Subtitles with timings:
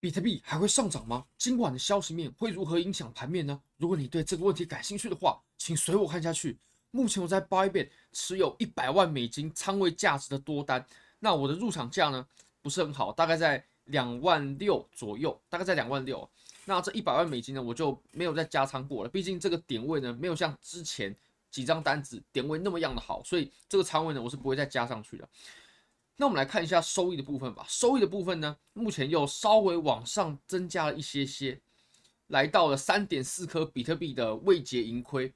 [0.00, 1.26] 比特币还会上涨吗？
[1.36, 3.60] 今晚的消息面会如何影响盘面呢？
[3.76, 6.56] 如果你对这个问题感兴趣的话，请随我看下去。
[6.90, 10.84] 目前我在 Bybit 持有一百万美金仓位价值的多单，
[11.18, 12.26] 那我的入场价呢
[12.62, 16.26] 不是很好，大概在两万六左右，大概在两万六。
[16.64, 21.14] 那这一百万美金呢，我就没有再加仓过了，毕竟这个点位呢没有像之前
[21.50, 25.28] 几张单子点位那么样的好，所以这个仓位呢我是不会再加上去的。
[26.20, 27.64] 那我们来看一下收益的部分吧。
[27.66, 31.58] 收益的部分呢，目前又稍微往上增加了一些些，
[32.26, 35.32] 来到了三点四颗比特币的未结盈亏，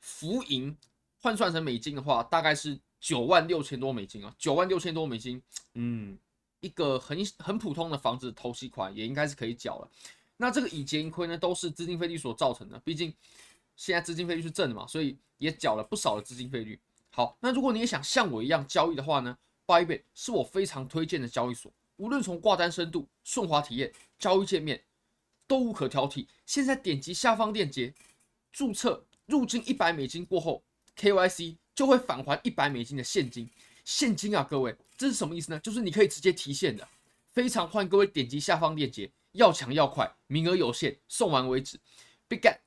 [0.00, 0.76] 浮盈
[1.20, 5.40] 换算成美金的话，大概是九万六千多美金啊，九万六千多美金，
[5.74, 6.18] 嗯，
[6.58, 9.88] 一个很很普通的房子投息款也应该是可以缴了。
[10.36, 13.14] 那这个已结盈亏呢，都是资金费率所造成的，毕竟
[13.76, 16.80] 现在资金费率是正的嘛，所以也缴了不少的资金费率。
[17.12, 19.38] 好，那如果你也想像我一样交易的话呢
[19.70, 24.82] ？Bybit 是我非常推荐的交易所，无论从挂单深度、顺滑体验、交易界面
[25.46, 26.26] 都无可挑剔。
[26.44, 27.94] 现在点击下方链接
[28.52, 30.64] 注册，入金一百美金过后
[30.96, 33.48] ，KYC 就会返还一百美金的现金。
[33.84, 35.60] 现金啊，各位，这是什么意思呢？
[35.60, 36.88] 就是你可以直接提现的。
[37.30, 41.78] 非常欢迎各位点击下方链接，要抢要快，名额有限，送完为止。
[42.28, 42.58] Bitget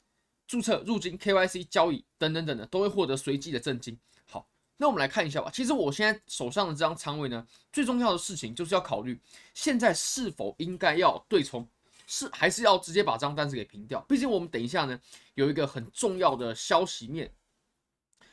[0.47, 3.99] 注册、入金、KYC 交易等等等等，都会获得随机的赠金。
[4.23, 5.49] 好那我们来看一下吧。
[5.53, 9.17] 其实我现在手上的这张仓位呢，最重要的事情就是要考虑
[9.53, 11.65] 现在是否应该要对冲，
[12.07, 14.01] 是还是要直接把这张单子给平掉。
[14.09, 14.99] 毕竟我们等一下呢
[15.35, 17.31] 有一个很重要的消息面，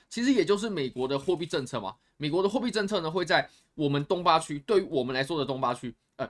[0.09, 1.95] 其实也就是美国的货币政策嘛。
[2.17, 6.29] 美国的货币政策呢会在我们东八区，对于我们来说的东八区，呃，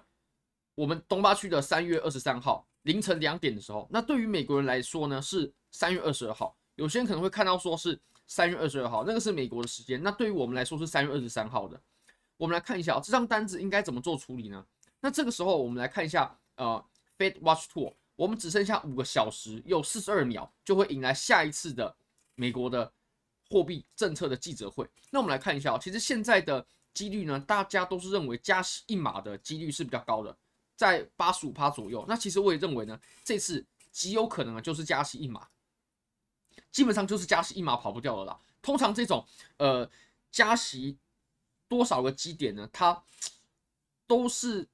[0.74, 6.54] 我们东八区的三月二十三号凌晨两点的时候，那对于美国人来说呢是三月二十二号。
[6.74, 7.98] 有些人可能会看到说是。
[8.30, 10.00] 三月二十二号，那个是美国的时间。
[10.04, 11.78] 那对于我们来说是三月二十三号的。
[12.36, 14.64] 我们来看一下啊，这张单子应该怎么做处理呢？
[15.00, 16.82] 那这个时候我们来看一下，呃
[17.18, 21.92] ，Fed Watch Tool，我们只剩下五个小时又四十二秒，就会迎来下一次的
[22.36, 22.92] 美国的
[23.48, 24.88] 货币政策的记者会。
[25.10, 30.34] 那我们来看一下啊，其实现在的几率呢，大家都是认为加息一码的几率是比较高的，
[30.76, 32.04] 在八十五趴左右。
[32.06, 35.48] 那其实我也认为呢，这次极有可能啊，就是加息一码。
[36.70, 38.38] 基本上就是加息一码跑不掉了啦。
[38.62, 39.26] 通常这种
[39.56, 39.88] 呃
[40.30, 40.98] 加息
[41.68, 42.68] 多少个基点呢？
[42.72, 43.02] 它
[44.06, 44.68] 都是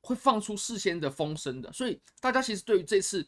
[0.00, 3.26] 会放出事先的风声的，所以大家其实对于这次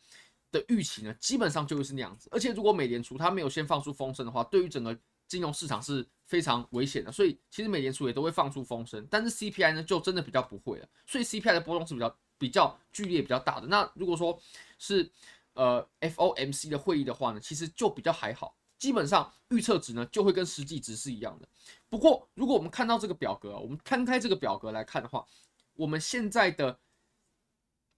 [0.51, 2.29] 的预期呢，基本上就会是那样子。
[2.33, 4.99] 而且如果美联储它没有先放出风声的话，对于整个
[5.29, 7.13] 金融市场是非常危险的。
[7.13, 10.89] 所以其实美联储也都会放出风声，但是 CPI 呢就真的比较不会了。
[11.07, 13.67] 所以 CPI 的波动是比较比较剧烈、比较大的。
[13.67, 14.41] 那如果说
[14.79, 15.11] 是
[15.55, 21.49] 呃，FOMC 的会议的话呢，其实就比较还好，基本上预测值呢就会跟实际值是一样的。
[21.89, 25.27] 不过，如果我们看到这个表格，我们摊开这个表格来看的话，
[25.75, 26.79] 我们现在的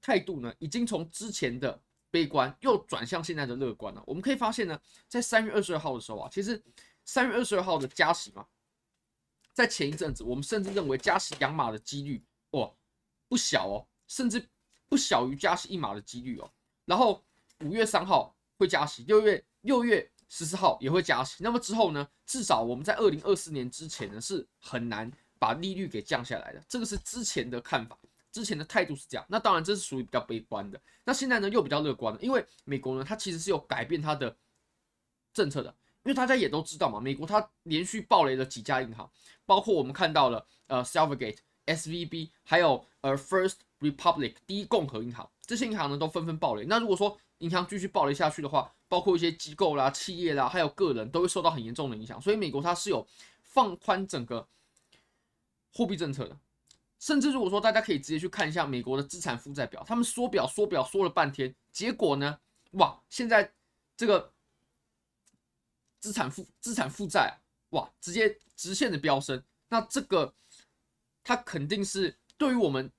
[0.00, 1.80] 态度呢，已经从之前的
[2.10, 4.02] 悲观又转向现在的乐观了。
[4.06, 6.60] 我们可以发现呢，在三月二十二号的时候啊，其实
[7.04, 8.46] 三月二十二号的加息嘛，
[9.52, 12.74] 在前一阵子，我们甚至认为加息两码的几率哦
[13.28, 14.48] 不小哦，甚至
[14.88, 16.50] 不小于加息一码的几率哦，
[16.86, 17.22] 然后。
[17.62, 21.42] 五月三号会加息，六月六月十四号也会加息。
[21.42, 22.06] 那么之后呢？
[22.26, 26.62] 至少我们在二零二四年之前呢，是很难把利率给降下来的。
[26.66, 27.98] 这个是之前的看法，
[28.30, 29.26] 之前的态度是这样。
[29.28, 30.80] 那当然这是属于比较悲观的。
[31.04, 34.34] 那现在呢又比较乐观了，因为美国呢它其实是有改变它的
[35.34, 35.74] 政策的。
[36.04, 39.08] 因为大家也都知道嘛，美国它连续暴雷了几家银行，
[39.46, 41.38] 包括我们看到了呃 Silvergate、
[41.74, 46.64] SVB，还有呃 First Republic 第一共和银行，这些银行呢都纷纷暴雷。
[46.66, 52.20] 那如果说银行继续暴雷下去的话，包括一些机构啦、企业啦，还有个人都会受到很严重的影响。
[52.20, 53.06] 所以美国它是有
[53.42, 54.46] 放宽整个
[55.72, 56.36] 货币政策的，
[57.00, 62.38] 甚至如果说大家可以直接去看一下美国的资产负债表，他们缩表缩表缩了半天，结果呢，
[62.72, 63.52] 哇，现在
[63.96, 64.32] 这个
[65.98, 67.38] 资产负资产负债
[67.70, 69.42] 哇，直接直线的飙升。
[69.68, 70.32] 那这个
[71.22, 72.90] 它肯定是对于我们。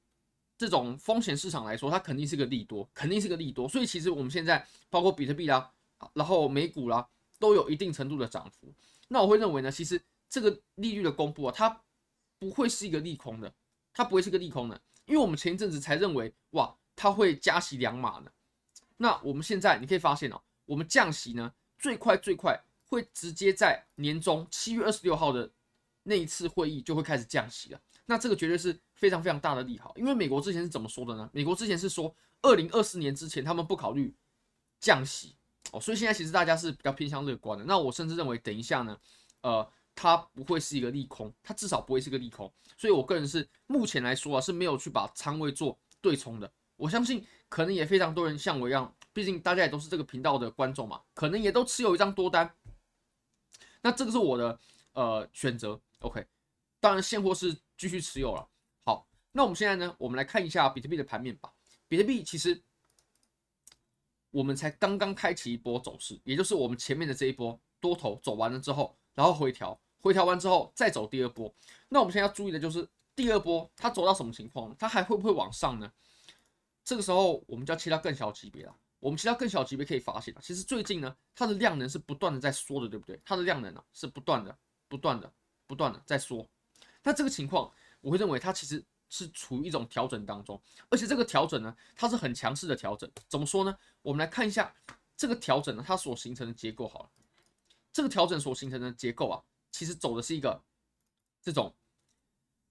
[0.56, 3.68] 这种风险市场来说，它肯定是个利多，肯定是个利多。
[3.68, 5.70] 所以其实我们现在包括比特币啦，
[6.14, 7.06] 然后美股啦，
[7.38, 8.72] 都有一定程度的涨幅。
[9.10, 10.00] 那我会认为呢，其实
[10.30, 11.82] 这个利率的公布啊，它
[12.40, 13.54] 不会是一个利空的，
[13.94, 18.32] 它不会是个利空的，因为我们前一阵子才认为哇，它会加息两码呢。
[18.96, 25.52] 那我们现在你可以发现哦，我们降息呢，最快最快会直接在年中七月二十六号的
[26.04, 27.82] 那一次会议就会开始降息了。
[28.06, 31.30] 那这个绝对是非常非常大的利好，因为美国之前是怎么说的呢？
[31.34, 34.14] 美国之前是说，二零二四年之前他们不考虑
[34.80, 35.36] 降息
[35.72, 37.64] 哦，所以现在其实大家是比较偏向乐观的。
[37.64, 38.98] 那我甚至认为，等一下呢，
[39.42, 39.66] 呃，
[39.96, 42.52] 它不会是一个利空，它至少不会是个利空。
[42.76, 52.54] 所以我个人是目前来说啊，是没有去把仓位做对冲的，我相信可能也非常多人像我一样，毕竟大家也都是这个频道的观众嘛，可能也都持有一张多单。
[53.82, 54.60] 那这个是我的
[54.92, 56.26] 呃选择，OK。
[56.84, 58.46] 当然现货是继续持有了。
[58.84, 61.50] 好，那我们现在呢，我们来看一下比特币的盘面吧。
[61.88, 62.62] 比特币其实
[64.32, 71.50] 我们才刚刚开启一波走势，也就是我们前面的这一波多头走完了之后，然后回调，回调完之后再走第二波。
[71.88, 72.86] 那我们现在要注意的就是。
[73.16, 74.76] 第二波它走到什么情况？
[74.76, 75.94] 它还会不会往上呢？
[76.84, 78.76] 这个时候我们就要切到更小级别了。
[78.98, 83.22] 我们切到更小级别可以发现，其实最近呢，它的量能是不断的在缩的，对不对？
[83.24, 84.58] 它的量能呢是不断的、
[84.88, 85.32] 不断的、
[85.68, 86.50] 不断的在缩。
[87.04, 87.72] 那这个情况，
[88.02, 90.60] 我会认为它其实是处于一种调整当中，
[90.90, 93.10] 而且这个调整呢，它是很强势的调整。
[93.28, 93.78] 怎么说呢？
[94.02, 94.74] 我们来看一下
[95.16, 97.10] 这个调整呢，它所形成的结构好了。
[97.92, 100.64] 这个调整所形成的结构啊，其实走的是一个
[101.42, 101.74] 这种。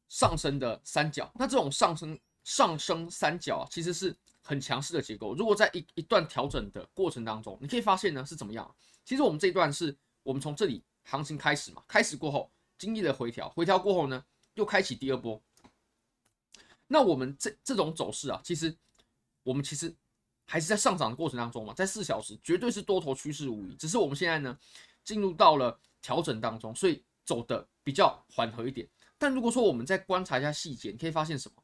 [0.08, 5.34] 上升的三角，那这种上升上升三角啊，其实是很强势的结构。
[5.34, 8.76] 如果在一一段调整的过程当中，你可以发现呢是怎么样？
[9.06, 12.52] 其实我们这一段是我们从这里行情开始嘛，开始过后
[12.82, 14.24] 经历了回调，回调过后呢
[14.54, 15.40] 又开启第二波。
[16.88, 18.76] 那我们这这种走势啊，其实
[19.44, 19.94] 我们其实
[20.46, 24.58] 还是在上涨的过程当中嘛，在四小时绝对是多头趋势无疑，只是我们现在呢
[25.04, 28.88] 进入到了调整当中，所以走的比较缓和一点。
[29.16, 31.62] 但如果说我们再观察一下细节，你可以发现什么？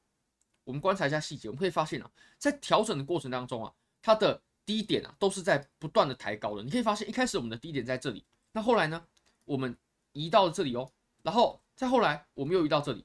[0.63, 6.63] 我们观察一下细节，我们可以发现啊，在调整的过程当中啊，它的低点啊都是在不断的抬高的。
[6.63, 9.05] 你可以发现，一开始我们的低点在这里，那后来呢，
[9.45, 9.77] 我们
[10.13, 10.91] 移到了这里哦，
[11.23, 13.05] 然后再后来我们又移到这里，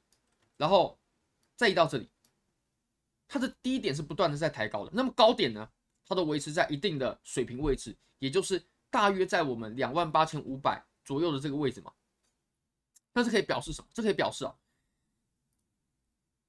[0.58, 1.00] 然后
[1.56, 2.10] 再移到这里，
[3.28, 4.92] 它的低点是不断的在抬高的。
[4.94, 5.70] 那么高点呢，
[6.06, 11.92] 它都维持在一定的水平位置，也就是大约在我们两万八千五百左右的这个位置嘛。
[13.14, 13.88] 那这可以表示什么？
[13.94, 14.56] 这可以表示啊，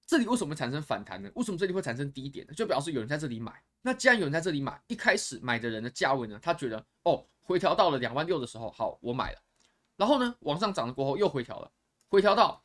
[0.06, 1.30] 这里为什么产生反弹呢？
[1.34, 2.54] 为什么这里会产生低点呢？
[2.54, 3.62] 就表示有人在这里买。
[3.82, 9.42] 那既然有人在这里买，一开始买的人的价位呢，他觉得哦，回调到了两万六的时候，好，我买了。
[9.96, 11.70] 然后呢，往上涨了过后又回调了，
[12.08, 12.62] 回调到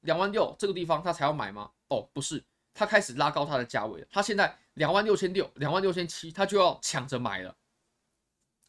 [0.00, 1.70] 两万六这个地方，他才要买吗？
[1.88, 2.44] 哦，不是，
[2.74, 4.06] 他开始拉高他的价位了。
[4.10, 7.56] 他现在两万六千六、两万六千七，他就要抢着买了。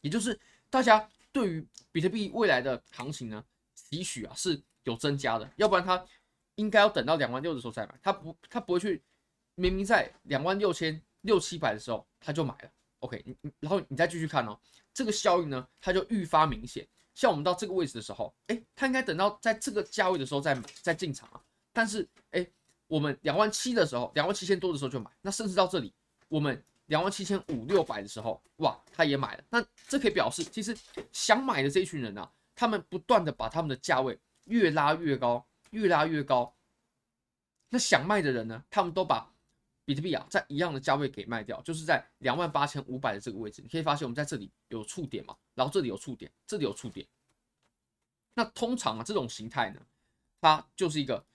[0.01, 3.43] 也就是大家对于比特币未来的行情呢，
[3.75, 6.01] 期许啊是有增加的，要不然他
[6.55, 9.03] 应该要等到两万六的时候再买，他不他不会去
[9.55, 13.23] 明明在两万六千六七百的时候他就买了，OK，
[13.59, 14.57] 然后你再继续看哦，
[14.93, 16.87] 这个效应呢，它就愈发明显。
[17.19, 21.41] 像我们到这个位置的时候，哎，他应该等到在这个价位的时候再买再进场啊，
[21.73, 22.47] 但是哎，
[22.87, 25.93] 我们两万七的时候，两万七千多的时候就买，那甚至到这里
[26.29, 30.73] 我们两万七千五六百的时候，哇，他也买了，那这可以表示其实
[31.11, 32.31] 想买的这一群人啊。
[32.55, 36.55] 他们不断的把他们的价位越拉越高，越拉越高。
[37.67, 38.63] 那想卖的人呢？
[38.69, 39.29] 他们都把
[39.89, 43.59] 比特币啊在一样的价位给卖掉，就是在两万八千五百的这个位置。
[43.63, 47.07] 你可以发现，我们在这里有触点嘛，然后这里有触点，这里有触点。
[48.35, 49.81] 那通常啊，这种形态呢，
[50.39, 51.25] 它就是一个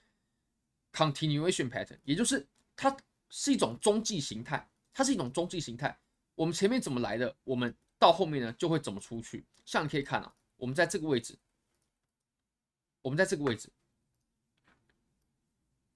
[0.92, 2.46] continuation pattern，也就是
[2.76, 2.96] 它
[3.28, 5.98] 是一种中继形态，它是一种中继形态。
[6.36, 9.44] 我们前面怎么来的，我们到后面呢就会怎么出去。
[9.64, 10.32] 像你可以看啊。
[10.56, 11.36] 我们在这个位置，
[13.02, 13.68] 我们在这个位置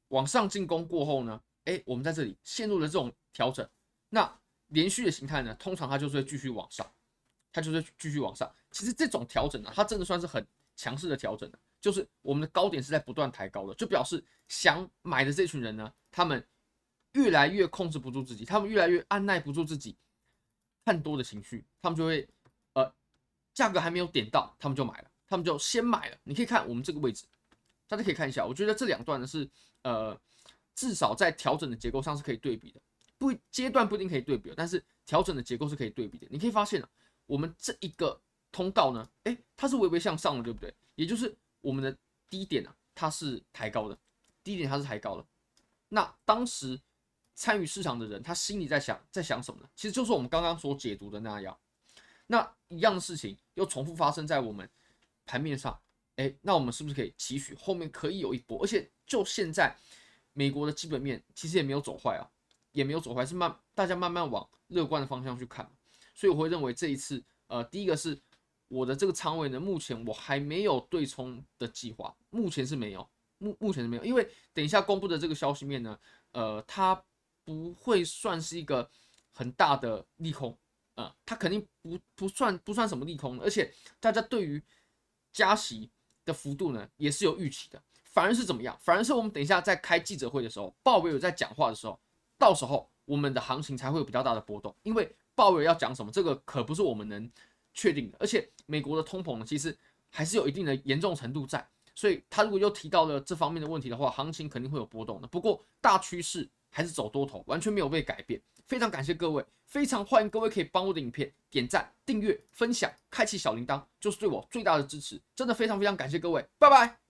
[0.08, 3.68] 往上进攻过后呢，哎，我们在这里陷入了这种调整。
[4.08, 6.90] 那连续的形态呢，通常它就是会继续往上，
[7.52, 8.50] 它就是继续往上。
[8.70, 11.50] 其实这种调整呢，它真的算是很强势的调整，
[11.80, 16.46] 就是我们的高点是在不断抬高的，就表示想买的这群人呢，他们
[17.12, 19.96] 越来越控制不住自己，他们越来越按捺不住自己
[20.84, 22.28] 看多的情绪，他们就会
[22.72, 22.92] 呃。
[23.54, 26.16] 价格还没有点到，他们就买了，他们就先买了。
[26.22, 27.24] 你可以看我们这个位置，
[27.88, 28.46] 大家可以看一下。
[28.46, 29.50] 我觉得这两段呢是
[29.82, 30.16] 呃，
[30.78, 32.80] 至少在调整的结构上是可以对比的。
[33.18, 36.28] 不阶段不一定可以对比，但是调整的结构是可以对比的。
[36.30, 36.88] 你可以发现啊，
[37.26, 38.20] 我们这一个
[38.52, 40.72] 通道呢，诶，它是微微向上的，对不对？
[40.94, 41.98] 也就是我们的
[42.30, 43.98] 低点啊，它是抬高的，
[44.44, 45.26] 低点它是抬高的。
[45.88, 46.80] 那当时
[47.34, 49.68] 参与市场的人，他心里在想在想什么呢？
[49.74, 51.58] 其实就是我们刚刚所解读的那样。
[52.28, 54.68] 那一样的事情又重复发生在我们
[55.26, 55.76] 盘面上，
[56.16, 58.62] 哎，那我们是不是可以期许后面可以有一波？
[58.62, 59.76] 而且就现在，
[60.38, 62.22] 美国的基本面其实也没有走坏啊，
[62.70, 65.68] 也没有走坏，是慢大家慢慢往乐观的方向去看。
[66.14, 68.16] 所以我会认为这一次，呃，第一个是
[68.68, 75.98] 我的这个仓位呢，目前我还没有对冲的计划，目前是没有，目目前是没有，因为等一下公布的这个消息面呢，
[76.30, 77.02] 呃，它
[77.44, 78.88] 不会算是一个
[79.32, 80.56] 很大的利空。
[80.94, 84.60] 啊，它肯定不不算不算什么利空，而且大家对于
[85.32, 85.88] 加息
[86.24, 87.80] 的幅度呢也是有预期的。
[88.18, 88.76] 反而是怎么样？
[88.82, 91.96] 反而是我们等一下在开记者会的时候，鲍威尔在讲话的时候，
[92.36, 94.74] 到时候我们的行情才会有比较大的波动。
[94.82, 97.30] 因为鲍威尔要讲什么，这个可不是我们能
[97.74, 98.16] 确定的。
[98.18, 99.72] 而且美国的通膨呢，其实
[100.10, 105.28] 还是有一定的严重程度在，所以他如果又提到了这方面的问题的话，行情肯定会有波动的。
[105.28, 108.42] 不过大趋势还是走多头，完全没有被改变。
[108.66, 115.22] 非常感谢各位，非常欢迎各位可以帮我的影片点赞、订阅、分享、开启小铃铛，就是对我最大的支持。
[115.36, 117.07] 真的非常非常感谢各位，拜拜。